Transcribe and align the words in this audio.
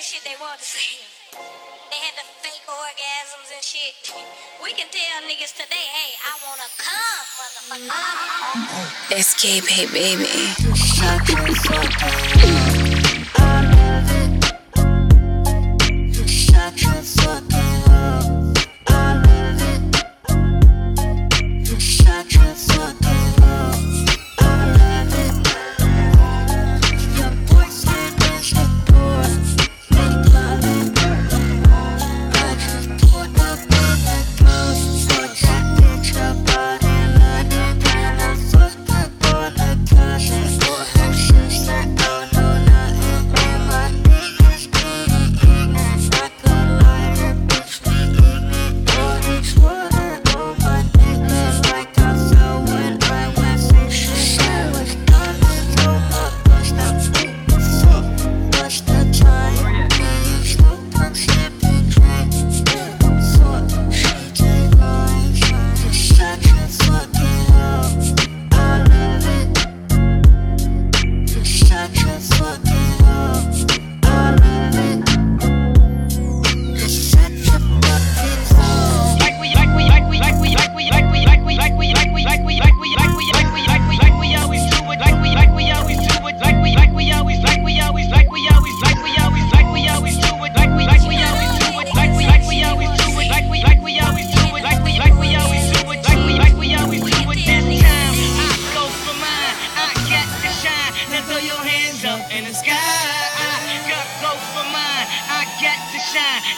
the 0.00 0.04
shit 0.06 0.24
they 0.24 0.36
want 0.40 0.58
to 0.58 0.64
say. 0.64 0.96
They 1.32 1.96
had 2.00 2.16
the 2.16 2.24
fake 2.40 2.64
orgasms 2.64 3.52
and 3.52 3.62
shit. 3.62 3.92
We 4.64 4.72
can 4.72 4.88
tell 4.88 5.20
niggas 5.28 5.52
today, 5.52 5.76
hey, 5.76 6.16
I 6.24 6.40
wanna 6.40 6.64
come, 6.80 7.26
motherfucker. 7.36 9.18
Escape, 9.18 9.68
hey 9.68 9.84
baby. 9.92 10.24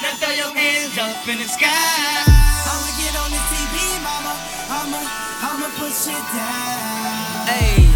Now 0.03 0.11
throw 0.19 0.35
your 0.35 0.51
hands 0.53 0.99
up 0.99 1.29
in 1.29 1.39
the 1.39 1.47
sky. 1.47 1.71
I'ma 1.71 2.91
get 2.99 3.15
on 3.23 3.31
the 3.31 3.39
TV, 3.55 4.03
mama. 4.03 4.35
I'ma, 4.67 4.99
I'ma 5.47 5.69
push 5.79 6.09
it 6.11 6.25
down. 6.35 7.47
Hey, 7.47 7.87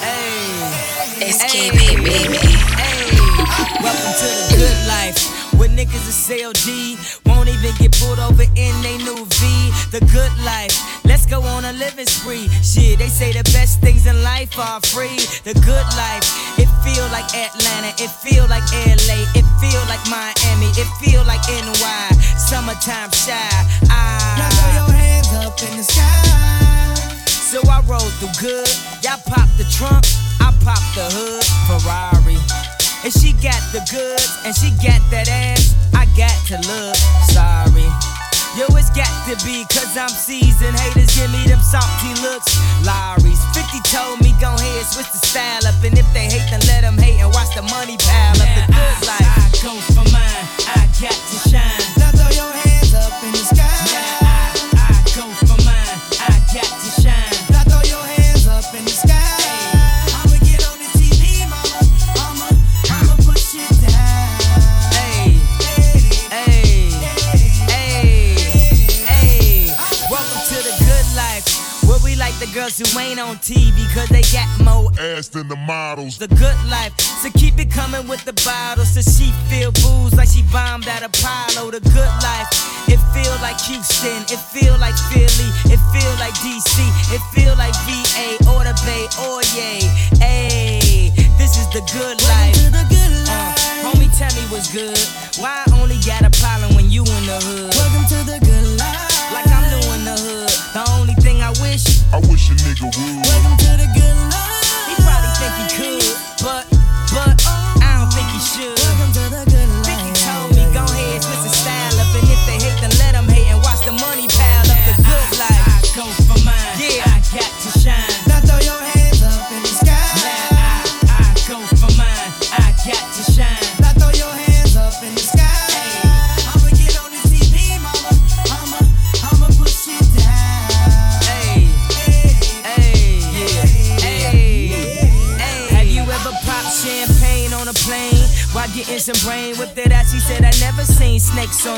hey, 0.00 1.28
Escape, 1.28 1.74
hey 1.74 1.96
baby. 1.96 2.40
hey. 2.80 3.20
Welcome 3.84 4.14
to 4.16 4.24
the 4.24 4.32
good 4.32 4.48
life. 4.48 4.49
Where 4.49 4.49
niggas 5.80 6.08
is 6.12 6.18
CLG 6.28 7.00
won't 7.24 7.48
even 7.48 7.72
get 7.78 7.92
pulled 7.98 8.18
over 8.18 8.42
in 8.42 8.74
they 8.82 8.98
new 8.98 9.24
V. 9.24 9.40
The 9.90 10.00
good 10.12 10.32
life. 10.44 10.76
Let's 11.04 11.24
go 11.24 11.40
on 11.40 11.64
a 11.64 11.72
living 11.72 12.04
spree. 12.06 12.48
Shit, 12.60 12.98
they 12.98 13.08
say 13.08 13.32
the 13.32 13.44
best 13.56 13.80
things 13.80 14.06
in 14.06 14.22
life 14.22 14.58
are 14.58 14.80
free. 14.92 15.16
The 15.48 15.54
good 15.64 15.88
life. 15.96 16.26
It 16.60 16.68
feel 16.84 17.06
like 17.16 17.28
Atlanta. 17.32 17.96
It 17.96 18.12
feel 18.20 18.44
like 18.48 18.66
LA. 18.76 19.24
It 19.32 19.46
feel 19.56 19.80
like 19.88 20.04
Miami. 20.12 20.68
It 20.76 20.88
feel 21.00 21.24
like 21.24 21.40
NY. 21.48 22.08
Summertime 22.36 23.10
Chi. 23.24 23.40
Now 23.88 24.50
throw 24.52 24.68
Ah. 24.68 24.76
your 24.84 24.92
hands 24.92 25.32
up 25.40 25.56
in 25.64 25.76
the 25.78 25.84
sky. 25.84 27.24
So 27.50 27.58
I 27.68 27.80
roll 27.88 28.10
through 28.20 28.36
good. 28.38 28.68
Y'all 29.02 29.18
pop 29.26 29.48
the 29.56 29.64
trunk, 29.64 30.04
I 30.40 30.52
pop 30.62 30.82
the 30.94 31.08
hood. 31.16 31.44
Ferrari. 31.66 32.59
And 33.02 33.12
she 33.12 33.32
got 33.32 33.60
the 33.72 33.80
goods, 33.88 34.28
and 34.44 34.54
she 34.54 34.70
got 34.84 35.00
that 35.10 35.28
ass. 35.28 35.74
I 35.96 36.04
got 36.20 36.36
to 36.52 36.56
look 36.68 36.96
sorry. 37.32 37.88
Yo, 38.58 38.66
it's 38.76 38.90
got 38.90 39.08
to 39.24 39.40
be, 39.46 39.64
cause 39.72 39.96
I'm 39.96 40.12
seasoned. 40.12 40.76
Haters 40.76 41.16
give 41.16 41.30
me 41.32 41.46
them 41.48 41.60
salty 41.64 42.12
looks. 42.20 42.60
Lawry's 42.84 43.40
50 43.56 43.80
told 43.88 44.20
me, 44.20 44.34
go 44.40 44.52
ahead, 44.52 44.84
switch 44.84 45.08
the 45.12 45.22
style 45.24 45.64
up. 45.64 45.80
And 45.82 45.96
if 45.96 46.12
they 46.12 46.28
hate, 46.28 46.44
then 46.50 46.60
let 46.68 46.82
them 46.82 46.98
hate 46.98 47.20
and 47.20 47.32
watch 47.32 47.54
the 47.54 47.62
money 47.62 47.96
pile 47.96 48.36
up. 48.36 48.50
The 48.52 48.64
good 48.68 48.96
life. 49.08 49.24
I 49.24 49.48
go 49.62 49.72
for 49.96 50.04
mine, 50.12 50.44
I 50.68 50.84
got 51.00 51.16
to 51.16 51.48
shine. 51.48 51.99
Girls 72.52 72.78
who 72.78 72.98
ain't 72.98 73.20
on 73.20 73.36
TV 73.36 73.86
cause 73.94 74.08
they 74.08 74.22
got 74.34 74.48
more 74.64 74.90
ass 74.98 75.28
than 75.28 75.46
the 75.48 75.56
models. 75.56 76.18
the 76.18 76.28
good 76.28 76.58
life. 76.68 76.98
So 76.98 77.30
keep 77.30 77.58
it 77.58 77.70
coming 77.70 78.06
with 78.08 78.24
the 78.24 78.32
bottles. 78.44 78.94
So 78.94 79.02
she 79.02 79.30
feel 79.48 79.70
booze 79.72 80.14
like 80.14 80.28
she 80.28 80.42
bombed 80.52 80.88
at 80.88 81.02
Apollo. 81.02 81.70
The 81.72 81.80
good 81.80 82.14
life. 82.22 82.48
It 82.88 82.98
feel 83.14 83.34
like 83.38 83.60
Houston. 83.70 84.22
It 84.26 84.40
feel 84.50 84.76
like 84.78 84.96
Philly. 85.12 85.50
It 85.70 85.80
feel 85.94 86.14
like 86.18 86.34
DC. 86.42 86.74
It 87.14 87.22
feel 87.34 87.54
like 87.56 87.74
VA 87.86 87.99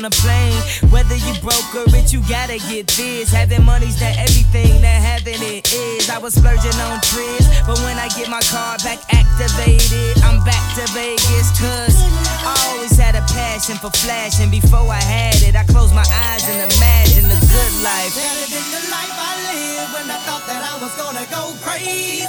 on 0.03 0.11
a 0.11 0.15
plane. 0.19 0.59
Whether 0.91 1.15
you 1.15 1.33
broke 1.39 1.71
or 1.75 1.87
rich, 1.95 2.13
you 2.13 2.21
gotta 2.27 2.59
get 2.71 2.87
this. 2.99 3.31
Having 3.31 3.65
money's 3.65 4.01
not 4.01 4.19
everything 4.19 4.83
that 4.83 4.99
having 4.99 5.39
it 5.39 5.73
is. 5.73 6.11
I 6.11 6.19
was 6.19 6.35
splurging 6.35 6.75
on 6.83 6.99
trips, 7.07 7.47
but 7.67 7.79
when 7.87 7.97
I 7.99 8.09
get 8.19 8.29
my 8.29 8.43
car 8.51 8.79
back 8.83 8.99
activated, 9.15 10.19
I'm 10.27 10.43
back 10.43 10.63
to 10.75 10.85
Vegas. 10.91 11.49
Cause 11.55 11.95
I 12.43 12.55
always 12.73 12.99
had 12.99 13.15
a 13.15 13.23
passion 13.31 13.77
for 13.79 13.91
flashing. 13.91 14.51
Before 14.51 14.91
I 14.91 15.03
had 15.03 15.39
it, 15.47 15.55
I 15.55 15.65
closed 15.71 15.95
my 15.95 16.07
eyes 16.27 16.43
and 16.51 16.59
imagined 16.59 17.31
the 17.31 17.39
good 17.39 17.75
life. 17.87 18.15
Better 18.19 18.49
than 18.51 18.67
the 18.75 18.83
life 18.91 19.15
I 19.15 19.33
lived 19.55 19.91
when 19.95 20.07
I 20.11 20.19
thought 20.27 20.45
that 20.51 20.63
I 20.67 20.75
was 20.83 20.93
gonna 20.99 21.27
go 21.31 21.55
crazy. 21.63 22.27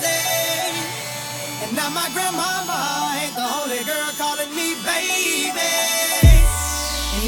And 1.65 1.73
now 1.73 1.89
my 1.89 2.05
grandmama 2.13 3.17
ain't 3.17 3.33
the 3.33 3.47
only 3.61 3.81
girl 3.81 4.11
calling 4.21 4.51
me 4.53 4.77
baby. 4.85 6.32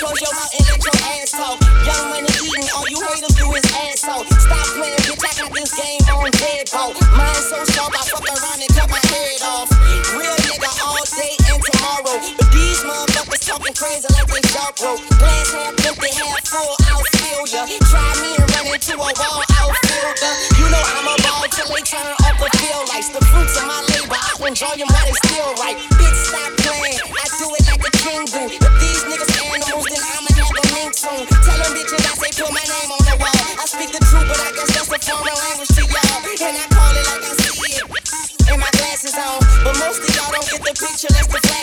Close 0.00 0.16
your 0.16 0.32
mouth 0.32 0.48
and 0.56 0.64
let 0.64 0.80
your 0.80 0.96
ass 1.12 1.28
talk. 1.36 1.60
Young 1.84 2.08
money 2.08 2.32
eating, 2.40 2.72
all 2.72 2.88
you 2.88 3.04
haters 3.04 3.36
do 3.36 3.44
is 3.52 3.60
asshole. 3.68 4.24
Stop 4.40 4.64
playing, 4.72 4.96
bitch, 5.04 5.20
I 5.20 5.32
got 5.36 5.52
this 5.52 5.76
game 5.76 6.00
on 6.08 6.32
deadbolt. 6.40 6.96
Mine 7.12 7.36
so 7.44 7.60
sharp, 7.68 7.92
I 7.92 8.08
fuck 8.08 8.24
around 8.24 8.64
and 8.64 8.72
cut 8.72 8.88
my 8.88 8.96
head 9.12 9.44
off. 9.44 9.68
Real 10.16 10.32
nigga 10.40 10.72
all 10.80 11.04
day 11.04 11.36
and 11.52 11.60
tomorrow. 11.60 12.16
But 12.16 12.48
these 12.48 12.80
motherfuckers 12.80 13.44
talking 13.44 13.76
crazy 13.76 14.08
like 14.16 14.24
they 14.24 14.40
sharp 14.48 14.80
broke. 14.80 15.04
Glass 15.20 15.52
half 15.52 15.76
empty, 15.84 16.10
half 16.16 16.48
full, 16.48 16.72
I'll 16.88 17.04
steal 17.12 17.44
ya. 17.52 17.68
Try 17.92 18.08
me 18.24 18.40
and 18.40 18.48
run 18.56 18.72
into 18.72 18.96
a 18.96 19.04
wall, 19.04 19.44
I'll 19.52 19.76
feel 19.84 20.12
ya. 20.16 20.30
You 20.56 20.66
know 20.72 20.80
I'm 20.96 21.12
a 21.12 21.14
ball 21.28 21.44
till 21.52 21.68
they 21.68 21.84
turn 21.84 22.08
up 22.08 22.40
the 22.40 22.48
field 22.56 22.88
lights. 22.88 23.12
The 23.12 23.20
fruits 23.28 23.52
of 23.60 23.68
my 23.68 23.84
labor, 23.92 24.16
I 24.16 24.32
enjoy 24.48 24.80
them 24.80 24.88
while 24.88 25.04
they 25.04 25.16
still 25.28 25.52
right. 25.60 25.99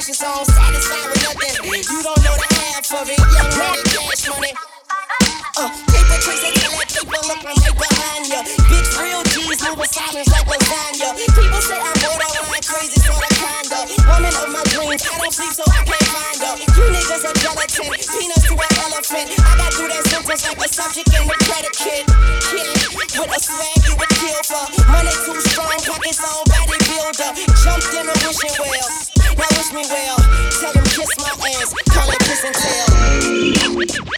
I'm 0.07 0.15
satisfied 0.15 1.04
with 1.12 1.19
nothing. 1.19 1.83
You 1.83 2.00
don't 2.00 2.15
know 2.24 2.31
the 2.31 2.48
half 2.63 2.88
of 2.95 3.12
it. 3.12 3.19
Young 3.19 3.51
money, 3.59 3.83
cash 3.92 4.24
money. 4.31 4.56
Uh, 5.59 5.68
paper 5.68 6.18
trees, 6.24 6.39
they 6.48 6.56
tell 6.63 6.80
that 6.80 6.88
people 6.88 7.19
look 7.27 7.44
right 7.44 7.75
behind 7.75 8.24
ya. 8.31 8.39
Bitch, 8.71 8.88
real 9.04 9.19
G's 9.27 9.59
moving 9.68 9.92
silence 9.92 10.31
like 10.31 10.48
lasagna. 10.48 11.12
People 11.12 11.59
say 11.59 11.75
I'm 11.75 11.92
borderline 12.00 12.63
crazy, 12.63 13.04
so 13.04 13.12
I 13.19 13.27
kinda. 13.36 13.83
Woman 14.07 14.31
of 14.31 14.48
my 14.48 14.63
dreams, 14.71 15.04
I 15.04 15.12
don't 15.19 15.27
sleep, 15.27 15.51
so 15.51 15.68
I 15.68 15.83
can't 15.83 16.07
find 16.07 16.39
her. 16.39 16.56
You 16.56 16.86
niggas 16.88 17.27
are 17.27 17.36
gelatin, 17.44 17.92
peanuts 17.92 18.48
to 18.48 18.56
an 18.56 18.74
elephant. 18.88 19.27
I 19.44 19.51
got 19.59 19.75
through 19.75 19.92
that 19.92 20.07
sentence 20.07 20.48
like 20.48 20.62
a 20.63 20.68
subject 20.71 21.12
and 21.19 21.27
a 21.27 21.36
predicate. 21.36 22.07
Kid, 22.48 22.63
with 22.95 23.12
a 23.12 23.39
swag 23.44 23.75
you 23.83 23.92
would 24.00 24.13
kill 24.24 24.39
for. 24.48 24.71
Money 24.88 25.12
too 25.19 25.36
strong, 25.51 25.75
pockets 25.83 26.24
on 26.24 26.48
bodybuilder. 26.48 27.30
Jumped 27.59 27.92
in 27.92 28.07
a 28.07 28.15
wishing 28.24 28.56
well 28.71 28.97
me 29.78 29.84
well. 29.90 30.18
Tell 30.60 30.74
him 30.74 30.84
kiss 30.86 31.10
my 31.20 31.30
ass, 31.62 31.74
call 31.90 32.10
it 32.10 32.20
kiss 32.20 32.44
and 32.44 32.56
tell. 32.56 34.17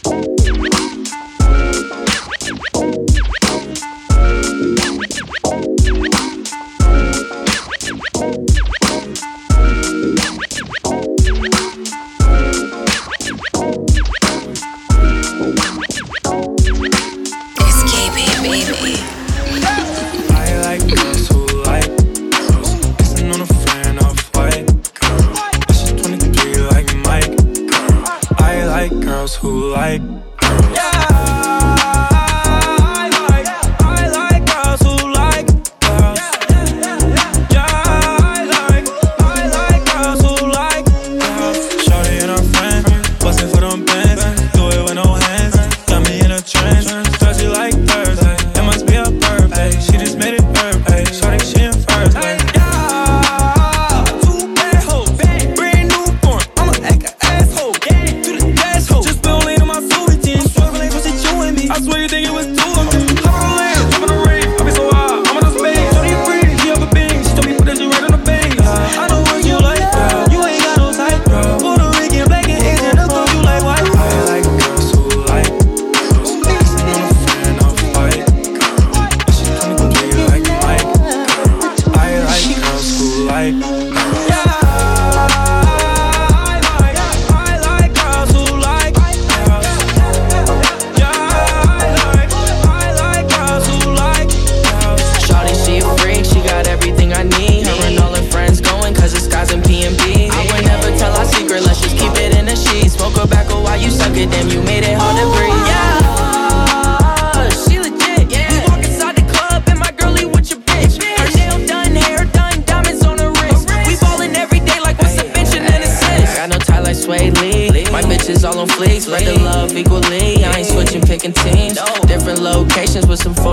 who 29.40 29.72
like 29.72 30.02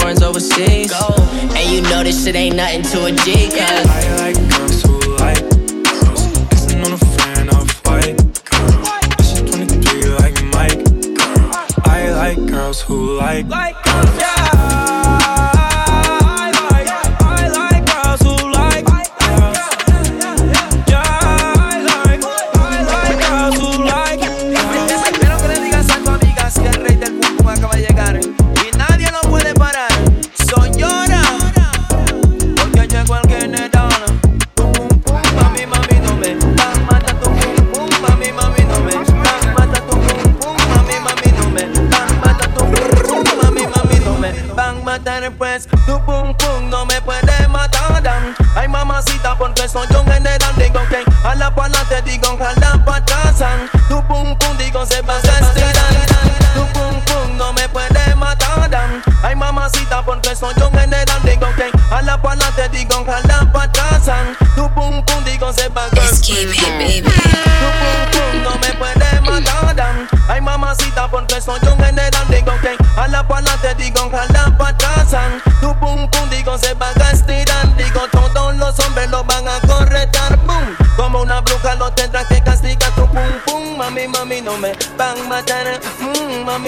foreigns 0.01 0.23
overseas. 0.23 0.91
Go. 0.91 1.15
And 1.57 1.71
you 1.71 1.83
know 1.83 2.03
this 2.03 2.25
shit 2.25 2.37
ain't 2.37 2.57
nothing 2.57 2.83
to 2.83 3.05
a 3.07 3.13
G. 3.13 3.49
Cause. 3.49 3.87
I 3.87 4.17
like 4.19 4.37
girls 4.51 4.83
who 4.83 5.17
like 5.17 5.41
girls. 5.41 6.49
Kissing 6.51 6.85
on 6.85 6.93
a 6.93 6.99
fan 6.99 7.49
of 7.49 7.71
white 7.87 8.17
girl. 8.45 8.83
She's 9.23 9.43
23 9.43 10.09
like 10.21 10.37
Mike 10.55 10.85
girl. 11.15 11.51
I 11.85 12.11
like 12.11 12.47
girls 12.47 12.81
who 12.83 13.17
like 13.19 13.49
girls. 13.49 14.19
Yeah. 14.19 14.36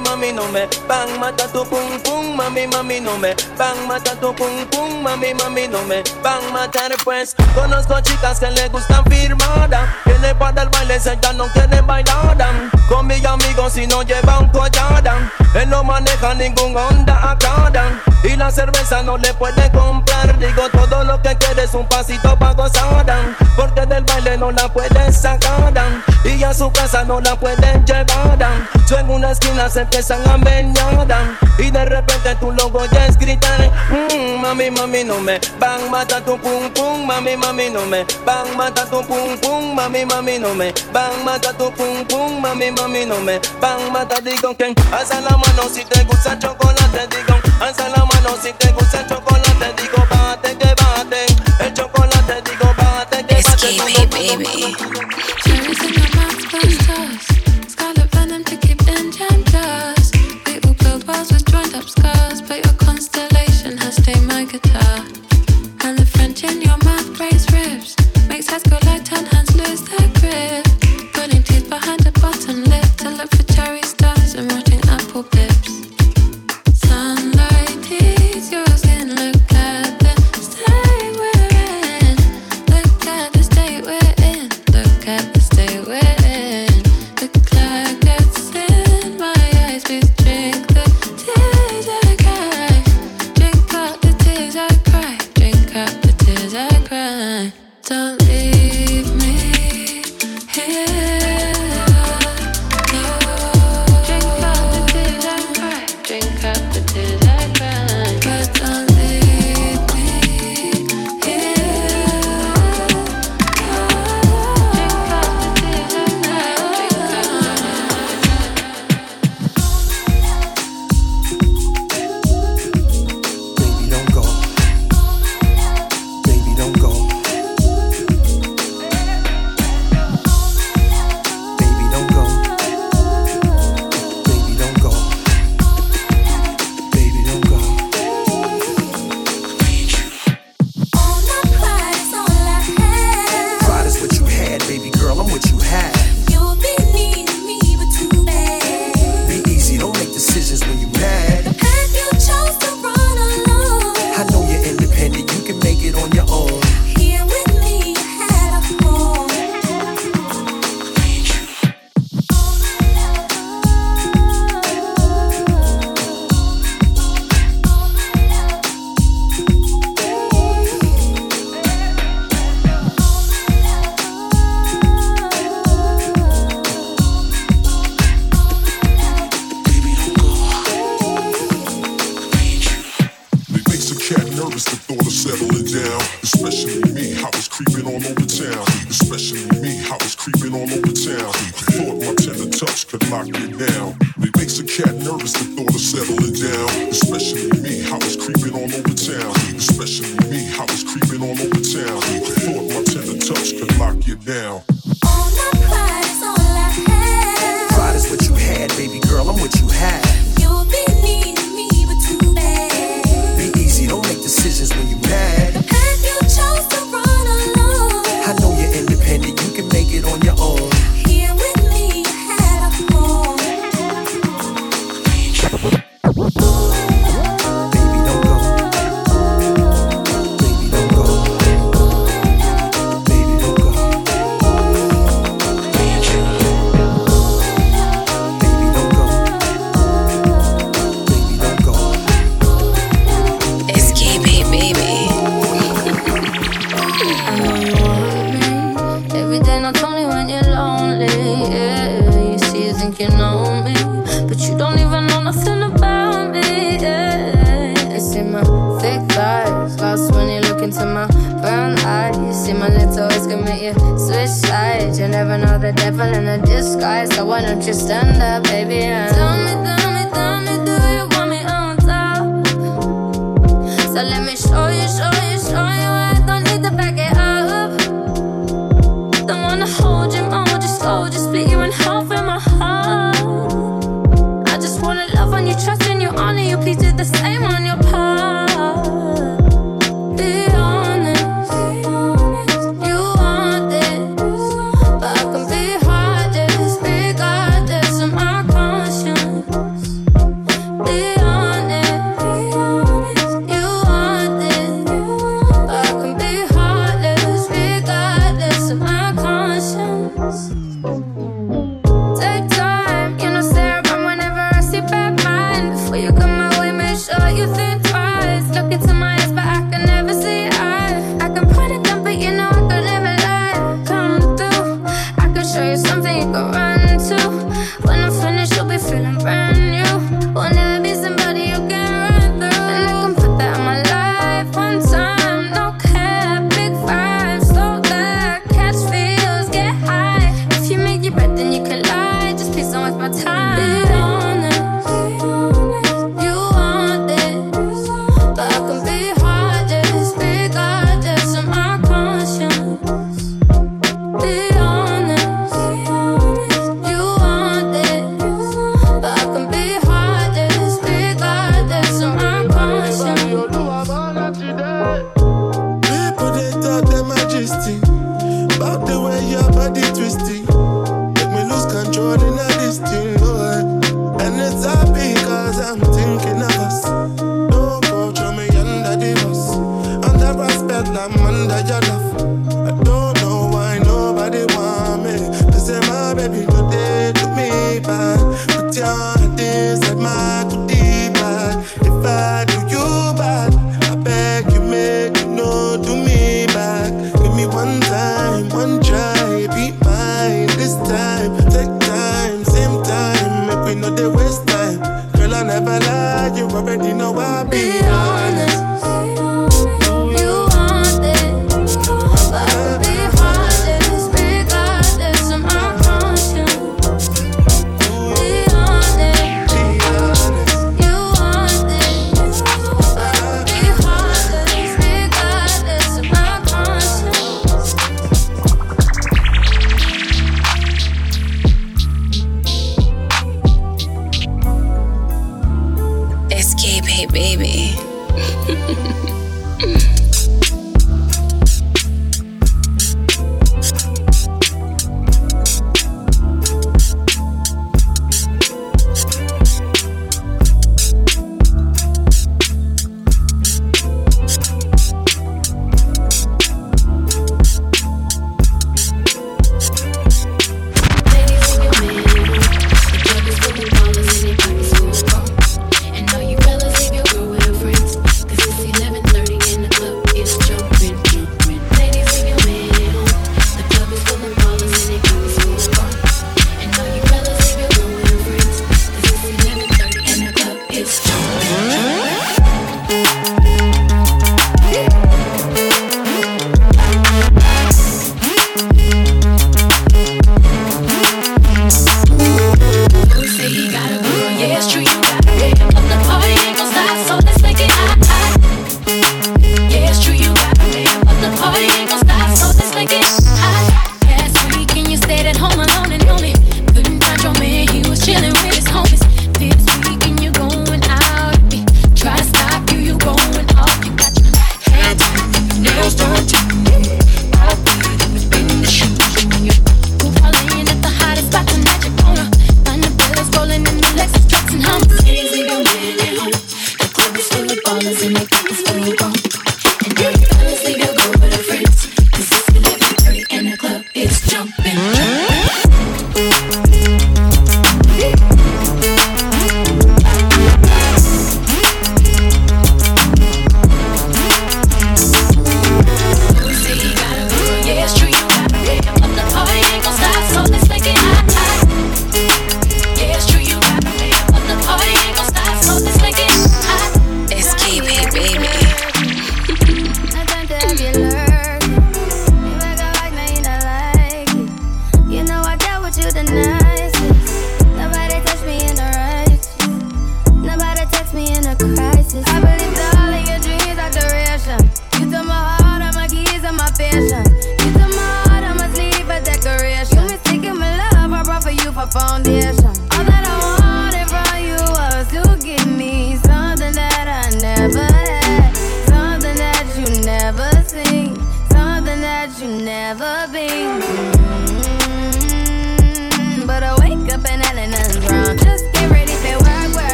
mami, 0.00 0.32
no 0.32 0.46
me 0.48 0.66
pan, 0.86 1.18
mata 1.18 1.46
tu 1.48 1.64
pum 1.64 2.00
pum, 2.02 2.36
mami, 2.36 2.66
mami, 2.66 3.00
no 3.00 3.16
me 3.18 3.34
pan, 3.56 3.76
mata 3.86 4.14
tu 4.16 4.34
pum 4.34 4.66
pum, 4.70 5.02
mami, 5.02 5.34
mami, 5.34 5.68
no 5.68 5.82
me 5.84 6.02
pan, 6.22 6.40
matar 6.52 6.92
pues. 7.04 7.34
Conozco 7.54 8.00
chicas 8.00 8.40
que 8.40 8.50
le 8.50 8.68
gustan 8.68 9.04
firmada, 9.06 9.96
viene 10.04 10.34
para 10.34 10.62
el 10.62 10.68
baile, 10.70 11.00
se 11.00 11.18
ya 11.20 11.32
no 11.32 11.46
quieren 11.52 11.86
bailar, 11.86 12.36
con 12.88 13.06
mi 13.06 13.20
si 13.70 13.86
no 13.86 14.02
lleva 14.02 14.38
un 14.40 14.48
collarán. 14.48 15.30
Él 15.54 15.68
no 15.70 15.84
maneja 15.84 16.34
ningún 16.34 16.76
Honda 16.76 17.30
Acadán. 17.30 18.00
Y 18.22 18.36
la 18.36 18.50
cerveza 18.50 19.02
no 19.02 19.16
le 19.16 19.32
puede 19.34 19.70
comprar. 19.70 20.38
Digo, 20.38 20.68
todo 20.70 21.04
lo 21.04 21.22
que 21.22 21.36
quiere 21.36 21.64
es 21.64 21.74
un 21.74 21.86
pasito 21.86 22.38
para 22.38 22.54
gozarán. 22.54 23.36
Porque 23.56 23.86
del 23.86 24.04
baile 24.04 24.36
no 24.36 24.50
la 24.50 24.68
puede 24.72 25.12
sacarán. 25.12 26.02
Y 26.24 26.42
a 26.42 26.52
su 26.52 26.70
casa 26.72 27.04
no 27.04 27.20
la 27.20 27.36
pueden 27.36 27.84
llevarán. 27.86 28.68
Yo 28.88 28.98
en 28.98 29.10
una 29.10 29.30
esquina 29.30 29.68
se 29.70 29.82
empiezan 29.82 30.26
a 30.28 30.36
meñarán. 30.36 31.38
Y 31.58 31.70
de 31.70 31.84
repente 31.84 32.34
tu 32.36 32.52
logo 32.52 32.84
ya 32.86 33.06
es 33.06 33.16
gritar. 33.16 33.70
Mm, 33.90 34.40
mami, 34.40 34.70
mami, 34.70 35.04
no 35.04 35.18
me 35.20 35.40
van 35.58 35.90
mata 35.90 36.20
tu 36.20 36.38
pum 36.38 36.70
pum. 36.74 37.06
Mami, 37.06 37.36
mami, 37.36 37.70
no 37.70 37.86
me 37.86 38.04
van 38.24 38.56
mata 38.56 38.84
tu 38.86 39.02
pum 39.06 39.36
pum. 39.38 39.74
Mami, 39.74 40.04
mami, 40.04 40.38
no 40.38 40.54
me 40.54 40.72
van 40.92 41.24
mata 41.24 41.52
tu 41.52 41.70
pum 41.72 42.04
pum. 42.06 42.40
Mami, 42.40 42.70
mami, 42.72 43.06
no 43.06 43.20
me 43.20 43.40
Bang, 43.60 43.92
mata, 43.92 44.20
digo 44.22 44.56
que 44.56 44.74
alza 44.90 45.20
la 45.20 45.36
mano 45.36 45.68
si 45.70 45.84
te 45.84 46.02
gusta 46.04 46.38
chocolate, 46.38 47.06
digo, 47.08 47.38
alza 47.60 47.88
la 47.90 48.06
mano 48.06 48.34
si 48.42 48.52
te 48.54 48.72
gusta 48.72 49.06
chocolate, 49.06 49.74
digo, 49.76 50.02
bate, 50.08 50.56
que 50.56 50.74
bate, 50.82 51.26
el 51.60 51.72
chocolate, 51.74 52.42
digo, 52.42 52.74
bate, 52.78 53.24
que 53.26 53.34
bate, 53.34 54.06
baby. 54.06 54.76
Scarlet 57.68 58.10
venom 58.14 58.44
to 58.44 58.56
keep 58.56 58.78
them 58.78 59.12
jammed 59.12 59.54
us. 59.54 60.10
Little 60.46 60.74
build 60.74 61.06
walls 61.06 61.30
with 61.30 61.44
joined 61.50 61.74
up 61.74 61.84
scars. 61.88 62.40
Play 62.40 62.62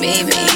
baby. 0.00 0.49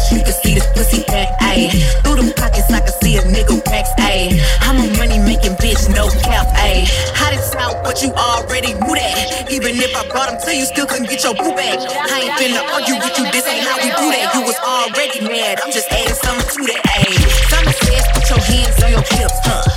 bitch, 0.00 0.16
you 0.16 0.22
can 0.24 0.32
see 0.32 0.54
this 0.54 0.66
pussy 0.72 1.04
back, 1.04 1.28
ayy. 1.40 1.70
Through 2.02 2.16
them 2.16 2.32
pockets, 2.34 2.70
I 2.70 2.80
can 2.80 2.92
see 3.02 3.16
a 3.16 3.22
nigga 3.22 3.60
wax, 3.66 3.90
ayy. 3.98 4.40
I'm 4.62 4.76
a 4.76 4.98
money 4.98 5.18
making 5.18 5.56
bitch, 5.60 5.88
no 5.94 6.08
cap, 6.22 6.46
ayy. 6.56 6.88
Hottest 7.14 7.54
out, 7.56 7.82
but 7.84 8.02
you 8.02 8.12
already 8.12 8.74
knew 8.74 8.94
that. 8.94 9.50
Even 9.50 9.76
if 9.76 9.94
I 9.96 10.06
brought 10.08 10.30
them 10.30 10.40
to 10.40 10.56
you, 10.56 10.64
still 10.64 10.86
couldn't 10.86 11.08
get 11.08 11.22
your 11.24 11.34
boo 11.34 11.54
back. 11.54 11.78
I 11.78 12.20
ain't 12.20 12.34
finna 12.38 12.62
argue 12.72 12.96
with 12.96 13.18
you, 13.18 13.24
this 13.30 13.46
ain't 13.46 13.66
how 13.66 13.76
we 13.76 13.90
do 13.90 14.06
that. 14.10 14.34
You 14.34 14.42
was 14.42 14.58
already 14.64 15.20
mad, 15.20 15.60
I'm 15.64 15.72
just 15.72 15.90
adding 15.90 16.14
something 16.14 16.48
to 16.48 16.72
that, 16.72 16.82
ayy. 16.96 17.16
Summer 17.50 17.72
says, 17.72 18.04
put 18.14 18.30
your 18.30 18.40
hands 18.40 18.82
on 18.82 18.90
your 18.90 19.04
hips, 19.04 19.38
huh? 19.44 19.69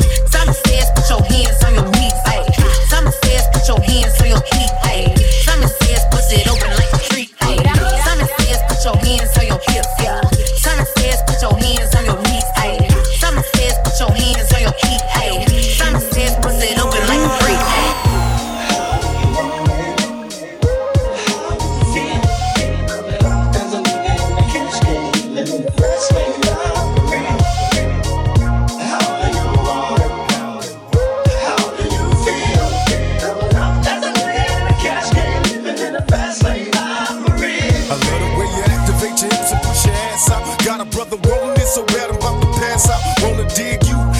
dig 43.56 43.88
you 43.88 44.13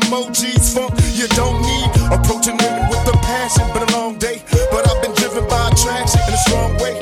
emojis, 0.00 0.74
funk 0.74 0.94
you 1.14 1.26
don't 1.34 1.60
need. 1.62 1.88
Approaching 2.12 2.56
women 2.58 2.88
with 2.88 3.06
a 3.08 3.16
passion, 3.26 3.66
been 3.74 3.82
a 3.82 3.92
long 3.92 4.18
day, 4.18 4.42
but 4.70 4.86
I've 4.88 5.02
been 5.02 5.14
driven 5.14 5.46
by 5.48 5.68
attraction 5.68 6.20
in 6.28 6.34
a 6.34 6.42
strong 6.46 6.72
way. 6.78 6.94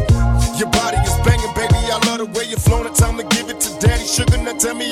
Your 0.57 0.71
body 0.71 0.97
is 1.05 1.17
banging, 1.21 1.53
baby. 1.55 1.77
I 1.93 2.01
love 2.09 2.19
the 2.19 2.27
way 2.33 2.45
you're 2.45 2.59
flowing. 2.59 2.93
Time 2.95 3.19
to 3.19 3.25
give 3.37 3.51
it 3.51 3.61
to 3.61 3.71
daddy. 3.79 4.05
Sugar, 4.05 4.39
now 4.39 4.57
tell 4.57 4.75
me 4.75 4.89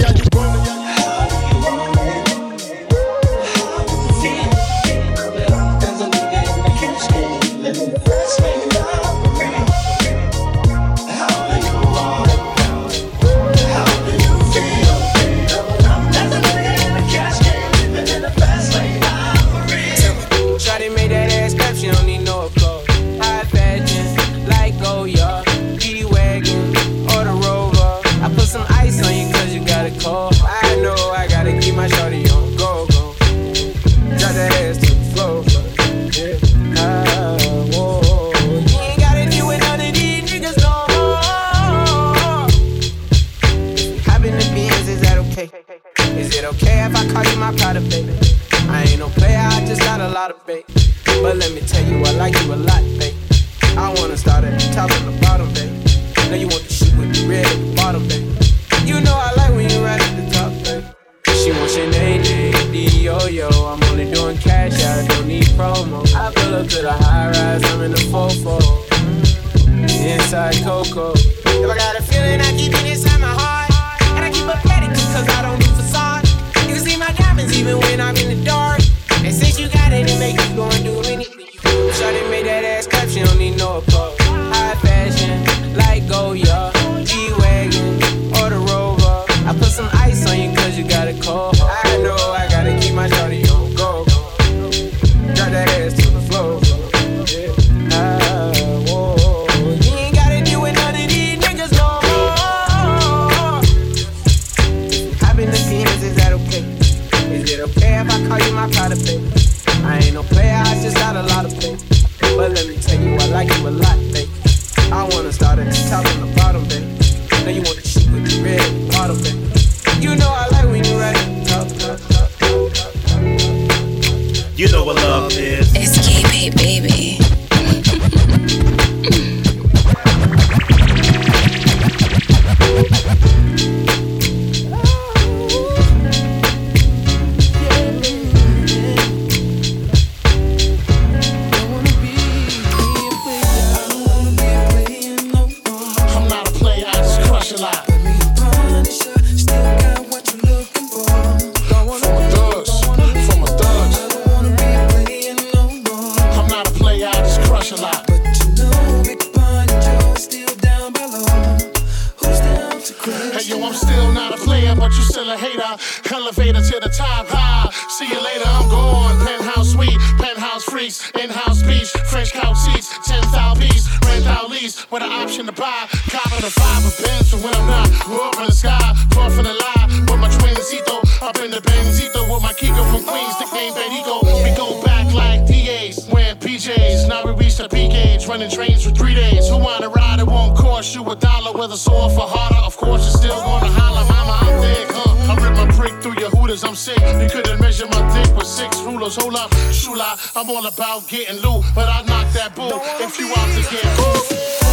buy. 175.64 175.88
Copping 176.12 176.44
the 176.44 176.52
five 176.52 176.84
of 176.84 176.94
Benz 177.00 177.30
for 177.32 177.40
when 177.40 177.54
I'm 177.56 177.66
not. 177.66 177.88
Up 178.04 178.36
in 178.36 178.46
the 178.46 178.52
sky, 178.52 178.84
coughing 179.16 179.48
a 179.48 179.56
lie. 179.64 179.86
With 180.08 180.20
my 180.20 180.28
twincito, 180.28 181.00
up 181.24 181.36
in 181.40 181.50
the 181.50 181.62
Benzito 181.64 182.20
with 182.28 182.42
my 182.42 182.52
Kiko 182.52 182.82
from 182.92 183.02
Queens, 183.08 183.34
nickname 183.40 183.72
Benito. 183.72 184.20
We 184.44 184.50
go 184.52 184.82
back 184.84 185.08
like 185.14 185.46
DAs, 185.48 186.06
wearing 186.12 186.36
PJs. 186.36 187.08
Now 187.08 187.24
we 187.24 187.32
reach 187.32 187.56
the 187.56 187.68
peak 187.68 187.92
age, 187.92 188.26
running 188.28 188.50
trains 188.50 188.84
for 188.84 188.92
three 188.92 189.14
days. 189.14 189.48
Who 189.48 189.56
wanna 189.56 189.88
ride? 189.88 190.20
It 190.20 190.26
won't 190.26 190.56
cost 190.56 190.94
you 190.94 191.02
a 191.10 191.16
dollar, 191.16 191.52
whether 191.58 191.76
sore 191.76 192.10
for 192.10 192.28
harder. 192.34 192.62
Of 192.70 192.76
course, 192.76 193.02
you're 193.06 193.20
still 193.22 193.40
gonna 193.48 193.72
holler, 193.80 194.04
mama, 194.12 194.36
I'm 194.44 194.56
dead, 194.60 194.86
huh? 194.90 195.32
I 195.32 195.34
rip 195.42 195.54
my 195.56 195.68
prick 195.78 195.94
through 196.02 196.18
your 196.20 196.30
hooters, 196.36 196.62
I'm 196.64 196.76
sick. 196.76 197.00
You 197.22 197.28
couldn't 197.30 197.58
measure 197.60 197.88
my 197.88 198.02
dick 198.14 198.36
with 198.36 198.46
six 198.46 198.80
rulers. 198.82 199.16
Hold 199.16 199.36
up, 199.36 199.50
shula, 199.80 200.10
I'm 200.36 200.50
all 200.50 200.66
about 200.66 201.08
getting 201.08 201.38
loot, 201.44 201.64
but 201.74 201.88
I 201.88 202.02
knock 202.02 202.28
that 202.34 202.54
bull 202.54 202.80
if 203.06 203.18
you 203.18 203.28
out 203.32 203.48
to 203.56 203.62
get 203.72 203.86
loose. 203.98 204.63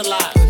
I 0.00 0.41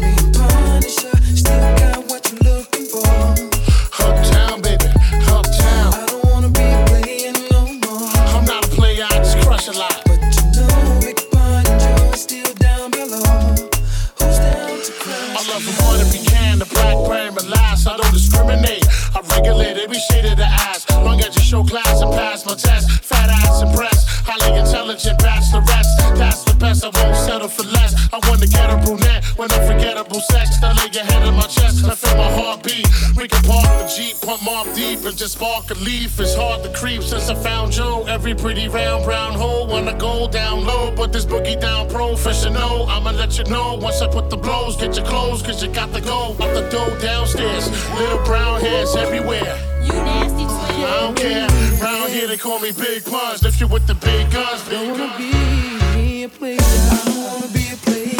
a 35.72 35.84
leaf. 35.84 36.20
It's 36.20 36.34
hard 36.34 36.62
to 36.64 36.70
creep 36.72 37.02
since 37.02 37.28
I 37.28 37.34
found 37.34 37.72
Joe. 37.72 38.04
Every 38.08 38.34
pretty 38.34 38.68
round 38.68 39.04
brown 39.04 39.32
hole 39.32 39.66
wanna 39.66 39.96
go 39.96 40.28
down 40.28 40.64
low, 40.64 40.90
but 40.94 41.12
this 41.12 41.24
boogie 41.24 41.60
down 41.60 41.88
professional. 41.88 42.86
I'ma 42.88 43.10
let 43.10 43.38
you 43.38 43.44
know 43.44 43.74
once 43.74 44.00
I 44.02 44.08
put 44.08 44.28
the 44.30 44.36
blows. 44.36 44.76
Get 44.76 44.96
your 44.96 45.06
clothes, 45.06 45.42
cause 45.42 45.62
you 45.62 45.68
got 45.68 45.92
to 45.94 46.00
go. 46.00 46.36
Out 46.40 46.52
the 46.54 46.68
door 46.70 46.90
downstairs. 47.00 47.64
Little 47.98 48.22
brown 48.24 48.60
hairs 48.60 48.94
everywhere. 48.96 49.56
You 49.82 49.92
nasty 49.92 50.44
twin. 50.44 50.84
I 50.84 50.96
don't 51.00 51.16
care. 51.16 51.48
Round 51.82 52.10
here 52.10 52.28
they 52.28 52.36
call 52.36 52.58
me 52.60 52.72
Big 52.72 53.04
Puns. 53.04 53.42
Lift 53.42 53.60
you 53.60 53.68
with 53.68 53.86
the 53.86 53.94
big 53.94 54.30
guns, 54.30 54.62
big 54.68 54.96
guns. 54.96 55.00
I'm 55.00 55.08
not 55.08 56.24
a 56.24 56.28
player, 56.28 56.58
I 56.60 57.02
don't 57.04 57.22
wanna 57.24 57.48
be 57.52 57.64
a 57.72 57.76
player. 57.86 58.16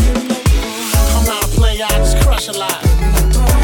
Come 1.12 1.28
out, 1.36 1.48
play, 1.58 1.82
I 1.82 1.88
just 1.98 2.20
crush 2.22 2.48
a 2.48 2.52
lot. 2.52 3.61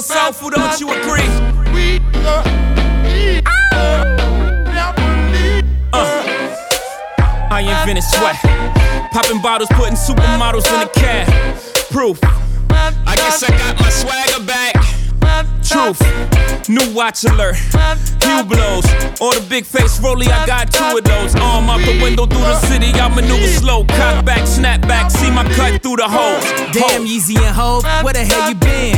Sounds 0.00 0.38
so 0.38 0.48
soulful, 0.48 0.50
don't 0.50 0.80
you 0.80 0.88
agree? 0.88 1.20
Uh, 5.92 6.24
I 7.50 7.60
invented 7.60 8.04
sweat. 8.04 8.36
Popping 9.12 9.42
bottles, 9.42 9.68
putting 9.74 9.96
supermodels 9.96 10.72
in 10.72 10.80
the 10.80 10.90
cab. 10.94 11.28
Proof. 11.90 12.18
I 12.70 13.14
guess 13.16 13.42
I 13.42 13.48
got 13.58 13.78
my 13.78 13.90
swagger 13.90 14.42
back. 14.46 14.74
Truth. 15.62 16.00
New 16.70 16.94
watch 16.94 17.24
alert. 17.24 17.56
Hublots. 18.20 19.20
Or 19.20 19.34
the 19.34 19.44
big 19.50 19.66
face 19.66 19.98
rollie, 20.00 20.28
I 20.28 20.46
got 20.46 20.72
two 20.72 20.96
of 20.96 21.04
those. 21.04 21.34
Arm 21.34 21.68
out 21.68 21.80
the 21.80 22.00
window 22.02 22.24
through 22.24 22.40
the 22.40 22.58
city, 22.60 22.92
I 22.94 23.08
maneuver 23.14 23.46
slow. 23.48 23.84
Cock 23.84 24.24
back, 24.24 24.46
snap 24.46 24.80
back, 24.82 25.10
see 25.10 25.30
my 25.30 25.44
cut 25.52 25.82
through 25.82 25.96
the 25.96 26.08
holes. 26.08 26.44
Damn, 26.72 27.04
Yeezy 27.04 27.36
and 27.36 27.54
Hov, 27.54 27.84
where 28.02 28.14
the 28.14 28.24
hell 28.24 28.48
you 28.48 28.54
been? 28.54 28.96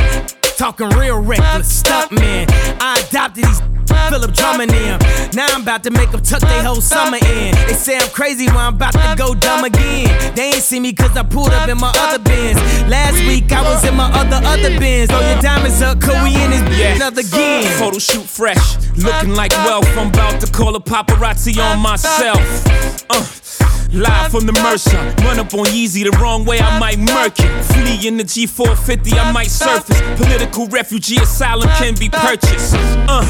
Talking 0.57 0.89
real 0.89 1.19
reckless, 1.19 1.79
stunt 1.79 2.11
man. 2.11 2.47
I 2.79 3.03
adopted 3.09 3.43
these 3.43 3.61
Philip 4.09 4.33
Drummond 4.33 4.71
in 4.71 4.83
'em. 4.93 4.99
Now 5.33 5.47
I'm 5.49 5.61
about 5.61 5.83
to 5.83 5.91
make 5.91 6.11
them 6.11 6.21
tuck 6.21 6.41
their 6.41 6.63
whole 6.63 6.79
summer 6.81 7.17
in. 7.17 7.55
They 7.67 7.73
say 7.73 7.97
I'm 7.97 8.07
crazy 8.09 8.45
when 8.47 8.57
I'm 8.57 8.75
about 8.75 8.93
to 8.93 9.15
go 9.17 9.33
dumb 9.33 9.63
again. 9.65 10.33
They 10.35 10.53
ain't 10.53 10.63
see 10.63 10.79
me 10.79 10.93
cause 10.93 11.15
I 11.17 11.23
pulled 11.23 11.53
up 11.53 11.67
in 11.67 11.77
my 11.79 11.91
other 11.99 12.19
Benz. 12.19 12.59
Last 12.89 13.15
week 13.25 13.51
I 13.51 13.61
was 13.61 13.83
in 13.83 13.95
my 13.95 14.09
other, 14.11 14.39
other 14.45 14.79
Benz. 14.79 15.09
Throw 15.09 15.19
your 15.21 15.41
diamonds 15.41 15.81
up, 15.81 15.99
cause 15.99 16.21
we 16.23 16.35
in 16.35 16.51
this 16.51 16.77
Yeah. 16.77 16.95
another 16.95 17.23
game. 17.23 17.67
Photo 17.79 17.99
shoot 17.99 18.25
fresh, 18.27 18.77
looking 18.95 19.35
like 19.35 19.51
wealth. 19.65 19.87
I'm 19.97 20.07
about 20.07 20.39
to 20.41 20.47
call 20.47 20.75
a 20.75 20.79
paparazzi 20.79 21.57
on 21.61 21.79
myself. 21.79 22.39
Uh, 23.09 23.23
live 23.93 24.31
from 24.31 24.45
the 24.45 24.53
Mercer. 24.53 24.97
Run 25.23 25.39
up 25.39 25.53
on 25.53 25.65
Yeezy 25.65 26.03
the 26.03 26.17
wrong 26.19 26.45
way, 26.45 26.59
I 26.59 26.79
might 26.79 26.97
murk 26.99 27.39
it. 27.39 27.63
Flee 27.65 28.07
in 28.07 28.17
the 28.17 28.23
G450, 28.23 29.13
I 29.13 29.31
might 29.31 29.51
surface. 29.51 30.01
Political 30.17 30.67
refugee 30.67 31.17
asylum 31.17 31.69
can 31.77 31.95
be 31.95 32.09
purchased. 32.09 32.75
Uh, 33.07 33.21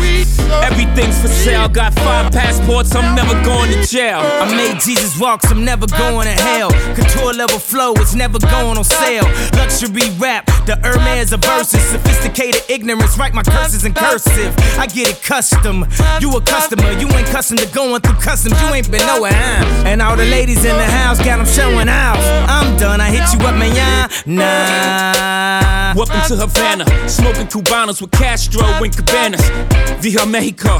everything's 0.63 1.21
for 1.21 1.27
sale. 1.27 1.67
Got 1.67 1.93
five 1.95 2.31
passports, 2.31 2.95
I'm 2.95 3.15
never 3.15 3.33
going 3.43 3.71
to 3.71 3.83
jail. 3.85 4.19
I 4.19 4.55
made 4.55 4.79
Jesus 4.79 5.19
walks, 5.19 5.51
I'm 5.51 5.65
never 5.65 5.87
going 5.87 6.27
to 6.27 6.33
hell. 6.33 6.71
Couture 6.95 7.33
level 7.33 7.59
flow, 7.59 7.93
it's 7.97 8.15
never 8.15 8.39
going 8.39 8.77
on 8.77 8.83
sale. 8.83 9.25
Luxury 9.53 10.09
rap, 10.17 10.45
the 10.65 10.79
Hermes 10.83 11.33
of 11.33 11.41
verses. 11.43 11.81
Sophisticated 11.83 12.61
ignorance, 12.69 13.17
write 13.17 13.33
my 13.33 13.43
curses 13.43 13.83
in 13.83 13.93
cursive. 13.93 14.55
I 14.79 14.87
get 14.87 15.09
it 15.09 15.21
custom. 15.21 15.85
You 16.19 16.31
a 16.31 16.41
customer, 16.41 16.91
you 16.93 17.07
ain't 17.09 17.27
custom 17.27 17.57
to 17.57 17.67
going 17.67 18.01
through 18.01 18.19
customs. 18.21 18.59
You 18.61 18.67
ain't 18.73 18.89
been 18.89 19.05
nowhere, 19.05 19.33
huh? 19.33 19.83
And 19.85 20.01
all 20.01 20.15
the 20.15 20.25
ladies 20.25 20.52
in 20.59 20.77
the 20.77 20.85
house 20.85 21.17
got 21.19 21.37
them 21.37 21.45
showing 21.45 21.89
out. 21.89 22.17
I'm 22.47 22.77
done, 22.77 23.01
I 23.01 23.09
hit 23.09 23.23
you 23.33 23.45
up, 23.47 23.55
man, 23.55 23.75
yeah. 23.75 24.07
Nah. 24.25 25.93
Welcome 25.95 26.21
to 26.27 26.35
Havana, 26.35 26.85
smoking 27.07 27.47
Cubanos 27.47 28.01
with 28.01 28.11
Castro 28.11 28.63
and 28.63 28.95
Cabanas. 28.95 29.41
Via 30.01 30.25
Mexico, 30.25 30.79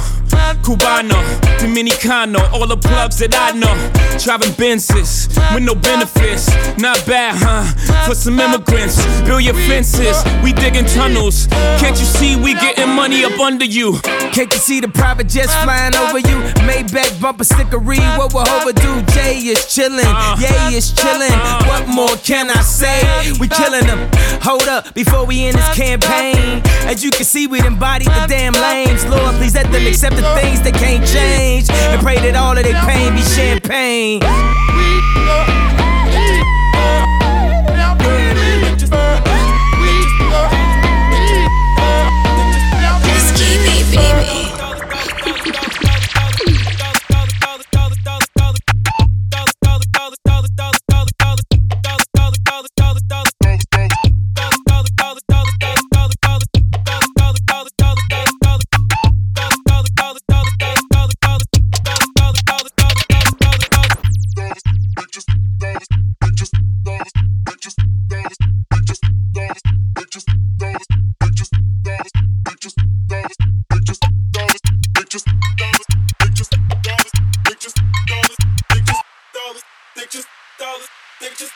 Cubano, 0.63 1.21
Dominicano, 1.59 2.39
all 2.51 2.67
the 2.67 2.77
plugs 2.77 3.19
that 3.19 3.35
I 3.35 3.51
know. 3.57 3.73
Driving 4.17 4.53
Benzes 4.57 5.29
with 5.53 5.63
no 5.63 5.75
benefits. 5.75 6.49
Not 6.77 7.03
bad, 7.05 7.35
huh? 7.37 7.63
For 8.07 8.15
some 8.15 8.39
immigrants, 8.39 8.97
build 9.21 9.43
your 9.43 9.53
fences. 9.53 10.23
We 10.43 10.51
digging 10.51 10.85
tunnels. 10.85 11.47
Can't 11.77 11.97
you 11.99 12.05
see 12.05 12.35
we 12.35 12.53
getting 12.55 12.89
money 12.89 13.23
up 13.23 13.39
under 13.39 13.65
you? 13.65 13.99
Can't 14.33 14.51
you 14.51 14.59
see 14.59 14.79
the 14.79 14.87
private 14.87 15.29
jets 15.29 15.55
flying 15.63 15.95
over 15.95 16.19
you? 16.19 16.37
Maybach 16.65 17.21
bumper 17.21 17.43
stickery, 17.43 18.01
what 18.17 18.33
will 18.33 18.49
overdue? 18.49 19.01
Jay 19.13 19.37
is 19.37 19.62
chillin', 19.67 20.03
uh. 20.05 20.35
yeah, 20.39 20.69
it's 20.71 20.91
chillin'. 20.91 21.31
Uh. 21.31 21.65
What 21.65 21.87
more 21.87 22.15
can 22.17 22.49
I 22.49 22.61
say? 22.61 23.01
We 23.39 23.47
killin' 23.47 23.87
them. 23.87 24.09
Hold 24.41 24.67
up, 24.67 24.93
before 24.93 25.25
we 25.25 25.45
end 25.45 25.57
this 25.57 25.75
campaign. 25.75 26.61
As 26.87 27.03
you 27.03 27.11
can 27.11 27.25
see, 27.25 27.47
we 27.47 27.59
done 27.61 27.77
bodied 27.77 28.07
the 28.07 28.25
damn 28.27 28.53
lames. 28.53 29.05
Lord, 29.05 29.35
please 29.35 29.55
let 29.55 29.71
them 29.71 29.85
accept 29.85 30.15
the 30.15 30.23
things 30.35 30.61
they 30.61 30.71
can't 30.71 31.05
change. 31.07 31.69
And 31.69 32.01
pray 32.01 32.17
that 32.19 32.35
all 32.35 32.57
of 32.57 32.63
their 32.63 32.79
pain 32.85 33.13
be 33.13 33.21
champagne. 33.21 34.21
SKP, 43.13 43.95
baby. 43.95 44.32
SKP, 81.33 81.49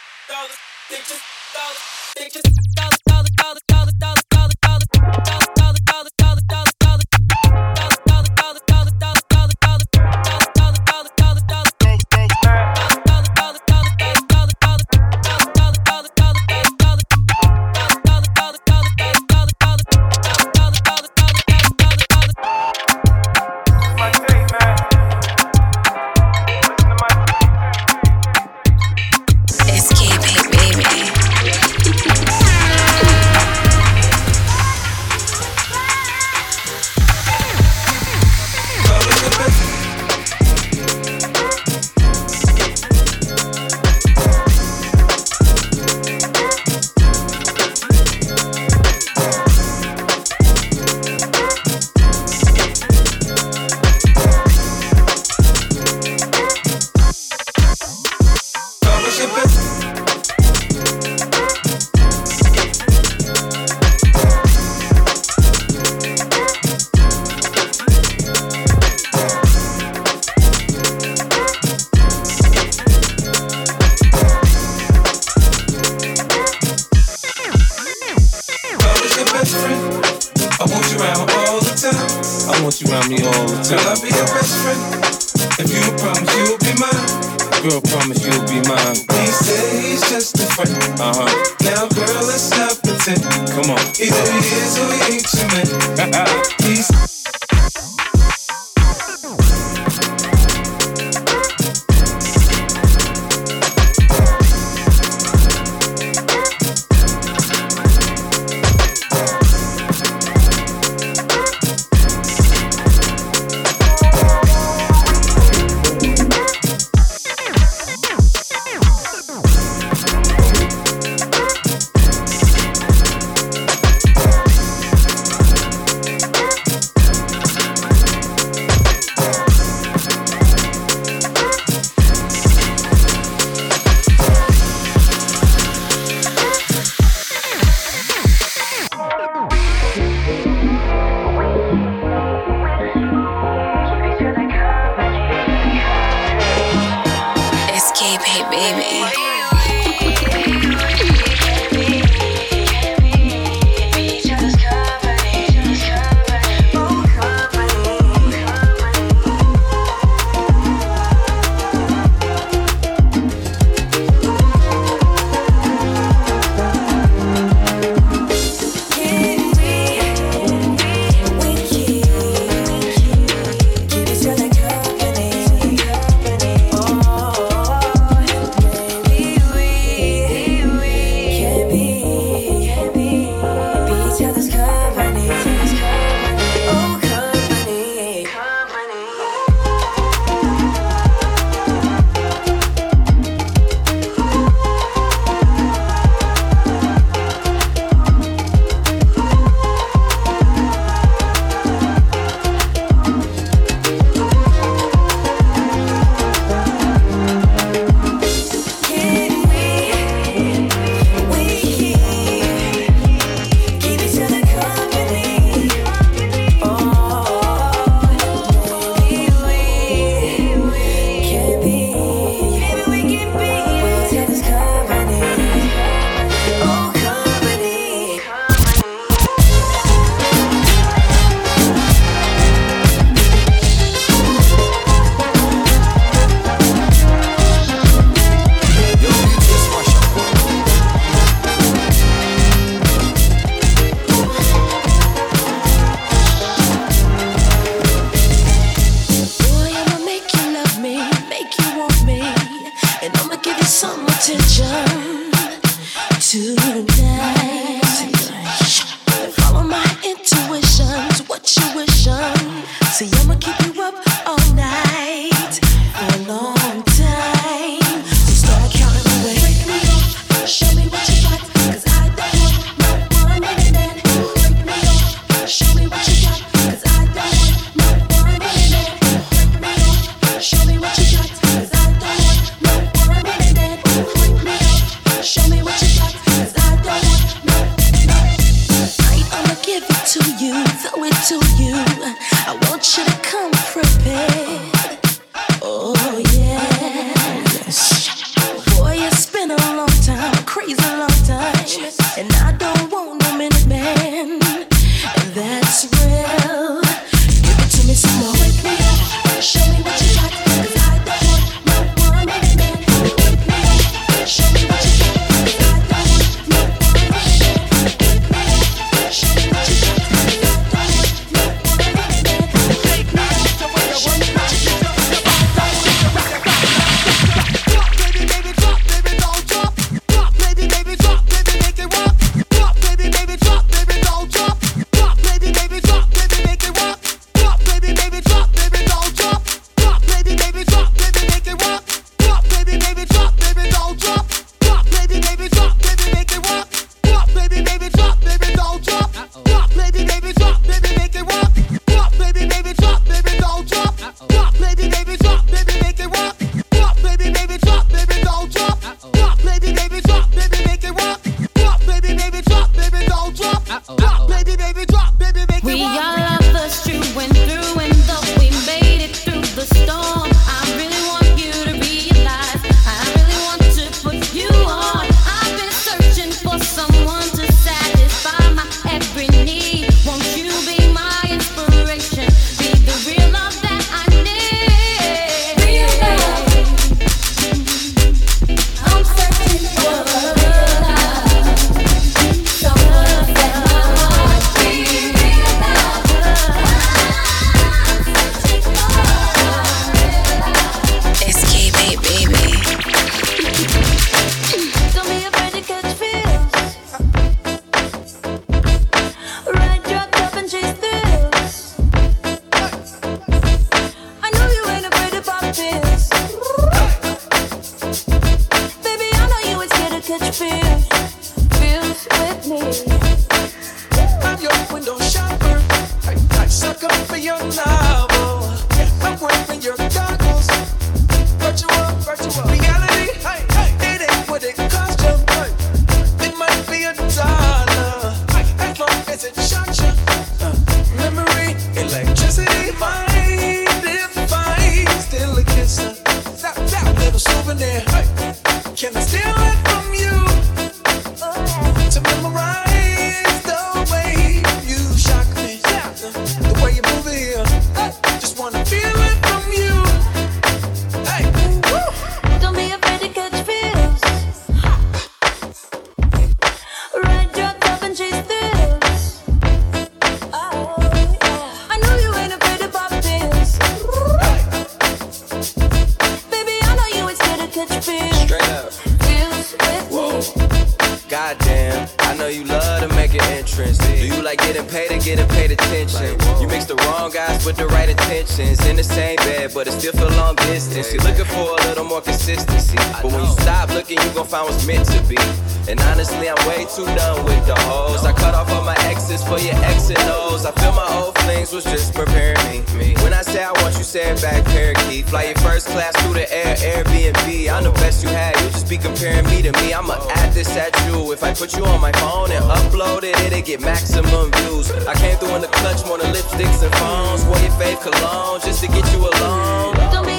hoes. 497.61 498.05
I 498.05 498.13
cut 498.13 498.35
off 498.35 498.51
all 498.51 498.63
my 498.63 498.75
exes 498.85 499.23
for 499.23 499.39
your 499.39 499.55
ex 499.65 499.89
and 499.89 499.99
O's. 499.99 500.45
I 500.45 500.51
feel 500.51 500.73
my 500.73 500.87
old 500.97 501.17
flings 501.19 501.51
was 501.51 501.63
just 501.63 501.93
preparing 501.93 502.63
me. 502.77 502.95
When 503.03 503.13
I 503.13 503.21
say 503.21 503.43
I 503.43 503.51
want 503.63 503.77
you, 503.77 503.83
say 503.83 504.11
it 504.11 504.21
back, 504.21 504.43
parakeet. 504.45 505.07
Fly 505.09 505.23
your 505.25 505.35
first 505.35 505.67
class 505.67 505.95
through 506.01 506.13
the 506.13 506.27
air, 506.33 506.55
Airbnb. 506.55 507.49
I'm 507.49 507.63
the 507.63 507.71
best 507.71 508.03
you 508.03 508.09
had, 508.09 508.35
you 508.41 508.49
just 508.49 508.69
be 508.69 508.77
comparing 508.77 509.25
me 509.25 509.41
to 509.41 509.51
me. 509.61 509.73
I'ma 509.73 509.95
add 510.21 510.33
this 510.33 510.55
at 510.57 510.73
you. 510.85 511.11
If 511.11 511.23
I 511.23 511.33
put 511.33 511.55
you 511.55 511.65
on 511.65 511.81
my 511.81 511.91
phone 511.93 512.31
and 512.31 512.43
upload 512.45 513.03
it, 513.03 513.17
it'll 513.21 513.41
get 513.41 513.61
maximum 513.61 514.31
views. 514.31 514.71
I 514.87 514.93
came 514.95 515.17
through 515.17 515.35
in 515.35 515.41
the 515.41 515.47
clutch, 515.47 515.85
more 515.85 515.97
than 515.97 516.13
lipsticks 516.13 516.63
and 516.63 516.73
phones. 516.75 517.23
Wore 517.25 517.39
your 517.39 517.55
fave 517.59 517.79
cologne 517.81 518.41
just 518.41 518.63
to 518.63 518.67
get 518.67 518.85
you 518.93 518.99
alone. 518.99 519.75
Don't 519.91 520.05
be 520.05 520.16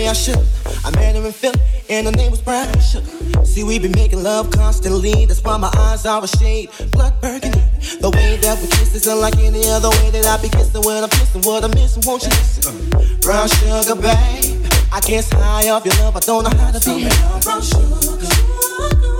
Maybe 0.00 0.08
I 0.08 0.12
should. 0.14 0.46
I 0.82 0.90
met 0.92 1.14
her 1.14 1.26
in 1.26 1.30
Philly, 1.30 1.60
and 1.90 2.06
her 2.06 2.12
name 2.12 2.30
was 2.30 2.40
Brown 2.40 2.72
Sugar. 2.80 3.44
See, 3.44 3.64
we 3.64 3.78
been 3.78 3.92
making 3.92 4.22
love 4.22 4.50
constantly. 4.50 5.26
That's 5.26 5.44
why 5.44 5.58
my 5.58 5.70
eyes 5.76 6.06
are 6.06 6.24
a 6.24 6.26
shade 6.26 6.70
blood 6.92 7.20
burgundy. 7.20 7.60
The 8.00 8.08
way 8.08 8.38
that 8.38 8.58
we 8.62 8.68
kiss 8.68 8.94
is 8.94 9.06
unlike 9.06 9.36
any 9.36 9.62
other 9.68 9.90
way 9.90 10.10
that 10.12 10.24
I 10.24 10.40
be 10.40 10.48
kissing 10.48 10.80
when 10.86 11.04
I'm 11.04 11.10
kissing. 11.10 11.42
What 11.42 11.64
I'm 11.64 11.72
missing, 11.72 12.02
won't 12.06 12.22
you 12.22 12.30
listen? 12.30 13.20
Brown 13.20 13.46
sugar, 13.48 13.94
babe. 13.94 14.64
I 14.90 15.00
guess 15.00 15.30
high 15.30 15.68
off 15.68 15.84
your 15.84 15.94
love. 15.96 16.16
I 16.16 16.20
don't 16.20 16.44
know 16.44 16.58
how 16.58 16.70
to 16.70 16.80
be. 16.80 17.06
Brown 17.44 17.60
sugar. 17.60 19.19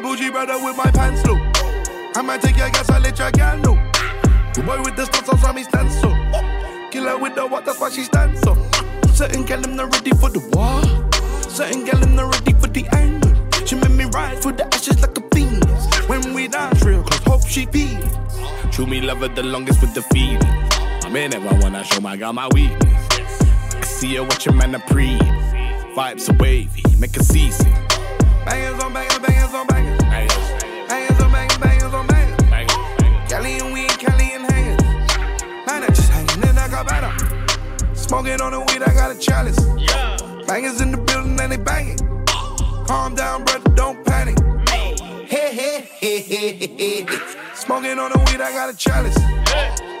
Bougie 0.00 0.30
brother 0.30 0.62
with 0.64 0.76
my 0.76 0.90
pants 0.92 1.26
low. 1.26 1.36
I 2.14 2.22
might 2.22 2.40
take 2.40 2.56
your 2.56 2.70
gas, 2.70 2.88
I 2.88 2.98
let 2.98 3.18
your 3.18 3.30
girl 3.32 3.56
know. 3.58 3.74
The 4.54 4.62
boy 4.64 4.80
with 4.82 4.96
the 4.96 5.06
stuff, 5.06 5.40
so 5.40 5.52
me 5.52 5.64
stand 5.64 5.90
so. 5.90 6.10
Killer 6.90 7.18
with 7.18 7.34
the 7.34 7.46
what, 7.46 7.64
that's 7.64 7.80
why 7.80 7.90
she 7.90 8.04
stands 8.04 8.40
so. 8.40 8.54
Certain 9.12 9.44
gal, 9.44 9.64
I'm 9.64 9.74
not 9.74 9.92
ready 9.92 10.12
for 10.12 10.30
the 10.30 10.40
war. 10.52 10.82
Certain 11.50 11.84
gal, 11.84 12.02
I'm 12.02 12.14
not 12.14 12.32
ready 12.32 12.52
for 12.52 12.68
the 12.68 12.86
anger. 12.94 13.34
She 13.66 13.74
made 13.74 13.90
me 13.90 14.04
ride 14.04 14.38
through 14.40 14.52
the 14.52 14.66
ashes 14.72 15.00
like 15.00 15.18
a 15.18 15.34
phoenix. 15.34 15.66
When 16.08 16.32
we 16.32 16.48
dance 16.48 16.82
real 16.84 17.02
close, 17.02 17.24
hope 17.24 17.46
she 17.48 17.66
feels. 17.66 18.04
True 18.70 18.86
me 18.86 19.00
love 19.00 19.22
it 19.22 19.34
the 19.34 19.42
longest 19.42 19.80
with 19.80 19.94
the 19.94 20.02
feeling. 20.02 20.42
I'm 21.02 21.16
in 21.16 21.32
it, 21.32 21.42
I 21.42 21.58
wanna 21.58 21.82
show 21.82 22.00
my 22.00 22.16
girl 22.16 22.32
my 22.32 22.48
weakness. 22.54 23.10
I 23.74 23.80
see 23.82 24.14
her 24.14 24.22
watching 24.22 24.56
man 24.56 24.74
a 24.74 24.78
pre. 24.78 25.18
Vibes 25.96 26.30
are 26.30 26.36
wavy, 26.36 26.84
make 26.98 27.16
her 27.16 27.22
seasick. 27.22 27.87
Bangers 28.48 28.82
on 28.82 28.94
bangers, 28.94 29.18
bangers 29.18 29.54
on 29.54 29.66
bangers. 29.66 30.02
Bangers 30.88 31.20
on 31.20 31.30
bangers, 31.30 31.58
bangers 31.58 31.92
on 31.92 32.06
bangers. 32.06 33.28
Kelly 33.28 33.58
and 33.58 33.74
we 33.74 33.82
and 33.82 33.98
Kelly 33.98 34.32
and 34.32 34.50
hangers. 34.50 34.82
Man, 35.66 35.82
I 35.82 35.86
just 35.88 36.10
hanging 36.10 36.48
in 36.48 36.56
like 36.56 36.72
a 36.72 36.82
banner. 36.82 37.94
Smoking 37.94 38.40
on 38.40 38.52
the 38.52 38.60
weed, 38.60 38.82
I 38.82 38.94
got 38.94 39.14
a 39.14 39.18
chalice. 39.18 39.60
Bangers 40.46 40.80
in 40.80 40.92
the 40.92 40.96
building 40.96 41.38
and 41.38 41.52
they 41.52 41.58
banging. 41.58 41.98
Calm 42.86 43.14
down, 43.14 43.44
brother, 43.44 43.70
don't 43.74 44.02
panic. 44.06 44.38
Hey, 44.70 44.96
hey, 45.26 45.82
hey, 46.00 46.20
hey, 46.20 46.52
hey, 46.52 46.76
hey. 46.78 47.06
Smoking 47.54 47.98
on 47.98 48.12
the 48.12 48.18
weed, 48.18 48.40
I 48.40 48.50
got 48.52 48.70
a 48.70 48.76
chalice. 48.76 49.18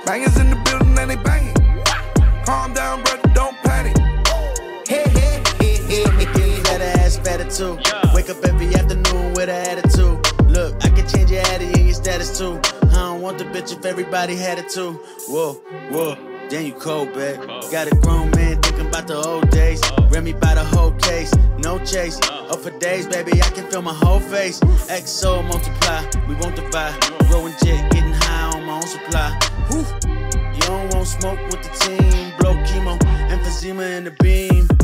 Bangers 0.06 0.38
in 0.38 0.48
the 0.48 0.56
building 0.64 0.98
and 0.98 1.10
they 1.10 1.16
banging. 1.16 1.54
Calm 2.46 2.72
down, 2.72 3.02
brother, 3.02 3.28
don't 3.34 3.56
panic. 3.58 3.94
Hey, 4.88 5.04
hey, 5.10 5.42
hey, 5.60 5.76
hey, 5.86 6.24
hey, 6.24 6.37
Better 6.88 7.00
ass 7.00 7.18
better 7.18 7.50
too. 7.50 7.76
Wake 8.14 8.30
up 8.30 8.42
every 8.46 8.74
afternoon 8.74 9.34
with 9.34 9.50
an 9.50 9.78
attitude. 9.78 10.18
Look, 10.48 10.74
I 10.82 10.88
can 10.88 11.06
change 11.06 11.30
your 11.30 11.42
attitude 11.42 11.76
and 11.76 11.84
your 11.84 11.94
status 11.94 12.38
too. 12.38 12.58
I 12.82 12.94
don't 12.94 13.20
want 13.20 13.36
the 13.36 13.44
bitch 13.44 13.76
if 13.76 13.84
everybody 13.84 14.36
had 14.36 14.58
it 14.58 14.70
too. 14.70 14.92
Whoa, 15.28 15.52
whoa. 15.90 16.16
Damn, 16.48 16.64
you 16.64 16.72
cold, 16.72 17.12
babe. 17.12 17.40
Got 17.70 17.92
a 17.92 17.94
grown 17.96 18.30
man 18.30 18.62
thinking 18.62 18.86
about 18.86 19.06
the 19.06 19.16
old 19.16 19.50
days. 19.50 19.82
Read 20.08 20.24
me 20.24 20.32
by 20.32 20.54
the 20.54 20.64
whole 20.64 20.92
case, 20.92 21.30
no 21.58 21.78
chase. 21.80 22.18
Up 22.22 22.60
for 22.60 22.70
days, 22.78 23.06
baby, 23.06 23.32
I 23.42 23.50
can 23.50 23.70
feel 23.70 23.82
my 23.82 23.92
whole 23.92 24.20
face. 24.20 24.58
XO 24.60 25.46
multiply, 25.46 26.02
we 26.26 26.36
won't 26.36 26.56
divide. 26.56 26.98
Growing 27.28 27.52
jet, 27.62 27.92
getting 27.92 28.14
high 28.14 28.56
on 28.56 28.64
my 28.64 28.76
own 28.76 28.82
supply. 28.82 29.38
Whew. 29.68 29.84
You 30.54 30.60
don't 30.62 30.94
want 30.94 31.06
smoke 31.06 31.38
with 31.50 31.62
the 31.62 31.72
team. 31.84 32.32
Blow 32.38 32.54
chemo, 32.64 32.98
emphysema 33.28 33.98
in 33.98 34.04
the 34.04 34.10
beam. 34.22 34.77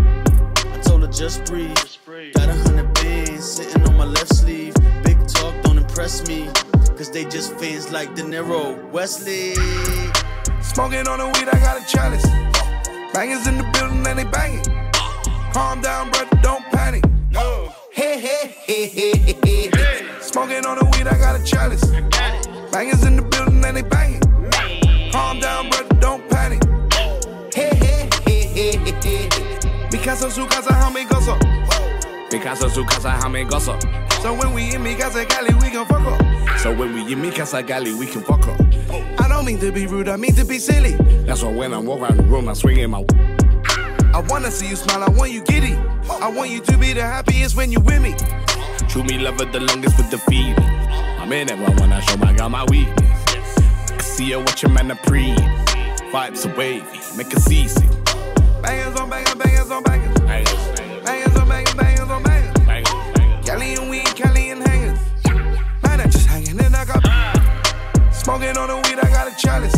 I 1.15 1.17
told 1.17 1.31
her 1.31 1.75
just 1.75 2.05
breathe. 2.05 2.35
Got 2.35 2.49
a 2.49 2.55
hundred 2.55 2.93
bands 2.95 3.45
sitting 3.45 3.83
on 3.87 3.97
my 3.97 4.05
left 4.05 4.35
sleeve. 4.35 4.75
Big 5.05 5.17
talk 5.29 5.55
don't 5.63 5.79
impress 5.79 6.27
me. 6.27 6.49
Cause 6.97 7.09
they 7.09 7.25
just 7.25 7.55
fans 7.55 7.93
like 7.93 8.17
De 8.17 8.23
Niro. 8.23 8.91
Wesley. 8.91 9.55
Smoking 10.61 11.07
on 11.07 11.21
the 11.21 11.27
weed, 11.27 11.49
I 11.49 11.59
got 11.61 11.81
a 11.81 11.87
chalice. 11.87 12.27
Bangers 13.13 13.47
in 13.47 13.59
the 13.59 13.71
building 13.75 14.05
and 14.05 14.19
they 14.19 14.25
banging. 14.25 14.65
Calm 15.53 15.81
down, 15.81 16.11
brother, 16.11 16.37
don't 16.43 16.65
panic. 16.73 17.05
No. 17.31 17.73
Hey, 17.93 18.19
hey, 18.19 18.53
hey, 18.67 18.87
hey, 18.87 19.17
hey, 19.17 19.71
hey. 19.73 20.09
Smoking 20.21 20.67
on 20.67 20.79
the 20.79 20.85
weed, 20.85 21.07
I 21.07 21.17
got 21.17 21.41
a 21.41 21.45
chalice. 21.45 21.85
Bangers 22.73 23.05
in 23.05 23.15
the 23.17 23.23
building 23.23 23.65
and 23.65 23.77
they 23.77 23.83
banging. 23.83 24.21
Calm 25.13 25.39
down, 25.39 25.69
brother, 25.69 25.74
casa, 30.05 30.31
su 30.31 30.47
casa, 30.47 30.75
how 30.75 30.91
me 30.91 31.07
gozo. 31.07 31.39
Mi 32.31 32.39
casa, 32.39 32.69
su 32.69 32.85
casa, 32.85 33.19
how 33.23 33.29
me 33.31 33.45
gozo. 33.45 33.79
So 34.23 34.35
when 34.35 34.53
we 34.53 34.75
in 34.75 34.83
mi 34.83 34.95
casa, 34.95 35.25
Cali, 35.25 35.55
we 35.55 35.71
gon' 35.71 35.87
fuck 35.87 36.07
up. 36.07 36.59
So 36.59 36.75
when 36.75 36.93
we 36.93 37.11
in 37.11 37.23
mi 37.23 37.31
casa 37.31 37.63
gali, 37.63 37.99
we 37.99 38.07
can 38.07 38.23
fuck 38.23 38.47
up. 38.47 38.61
I 39.19 39.29
don't 39.29 39.47
mean 39.47 39.59
to 39.61 39.73
be 39.73 39.87
rude, 39.87 40.09
I 40.09 40.17
mean 40.17 40.35
to 40.35 40.45
be 40.45 40.59
silly. 40.59 40.97
That's 41.25 41.43
why 41.43 41.53
when 41.53 41.73
I 41.73 41.79
walk 41.79 42.01
around 42.01 42.19
the 42.19 42.23
room, 42.25 42.49
I 42.49 42.53
swing 42.53 42.79
in 42.81 42.91
my. 42.91 43.03
I 44.13 44.21
wanna 44.29 44.51
see 44.51 44.69
you 44.69 44.77
smile, 44.77 45.03
I 45.03 45.11
want 45.11 45.33
you 45.33 45.43
giddy. 45.43 45.75
I 46.11 46.29
want 46.29 46.51
you 46.51 46.61
to 46.61 46.77
be 46.77 46.93
the 46.93 47.03
happiest 47.03 47.57
when 47.57 47.73
you 47.73 47.81
with 47.81 48.03
me. 48.03 48.15
True 48.89 49.05
me 49.05 49.19
love 49.19 49.41
it 49.41 49.53
the 49.53 49.61
longest 49.61 49.97
with 49.97 50.11
the 50.11 50.19
feeling. 50.19 50.59
I'm 51.19 51.33
in 51.33 51.49
it, 51.49 51.59
when 51.59 51.93
I 51.93 52.01
show 52.01 52.19
my 52.19 52.35
girl 52.35 52.51
my 52.51 52.65
weakness. 52.67 53.59
I 53.91 54.03
see 54.03 54.33
her 54.33 54.39
watching 54.39 54.75
man 54.75 54.91
a 54.91 54.97
pre. 54.97 55.35
Vibes 56.13 56.47
are 56.47 56.57
wavy, 56.57 57.01
make 57.17 57.33
her 57.33 57.41
seasick. 57.41 58.04
Bangers 58.65 58.99
on 58.99 59.11
bangers, 59.11 59.35
bangers 59.35 59.71
on 59.71 59.83
bangers. 59.83 60.21
Bangers 60.21 61.37
on 61.37 61.49
bangers, 61.49 61.75
bangers 61.75 62.09
on 62.09 62.23
bangers. 62.23 63.45
Kelly 63.45 63.75
and 63.75 63.91
we 63.91 63.99
and 63.99 64.17
Kelly 64.17 64.51
and 64.51 64.67
hangers. 64.67 64.99
Man, 65.83 66.01
I 66.01 66.07
just 66.07 66.27
hanging 66.27 66.59
in 66.59 66.73
like 66.73 66.89
a. 66.89 66.99
Smoking 68.11 68.57
on 68.57 68.69
the 68.69 68.77
weed, 68.77 68.99
I 68.99 69.09
got 69.11 69.31
a 69.31 69.37
chalice. 69.37 69.77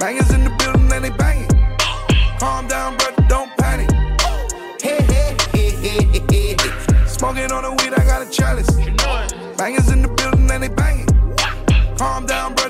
Bangers 0.00 0.30
in 0.30 0.44
the 0.44 0.50
building 0.58 0.90
and 0.90 1.04
they 1.04 1.10
banging. 1.10 1.50
Calm 2.38 2.66
down, 2.68 2.96
brother, 2.96 3.22
don't 3.28 3.54
panic. 3.58 3.90
Hey, 4.80 5.02
hey, 5.02 5.36
hey, 5.52 6.00
hey, 6.00 6.24
hey. 6.30 6.56
Smoking 7.06 7.52
on 7.52 7.64
the 7.64 7.70
weed, 7.70 7.92
I 7.92 8.04
got 8.04 8.26
a 8.26 8.30
chalice. 8.30 8.70
Bangers 9.58 9.90
in 9.90 10.00
the 10.00 10.08
building 10.08 10.50
and 10.50 10.62
they 10.62 10.68
banging. 10.68 11.06
Calm 11.98 12.24
down, 12.24 12.54
brother, 12.54 12.69